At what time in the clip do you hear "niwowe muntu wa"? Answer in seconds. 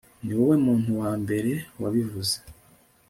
0.23-1.11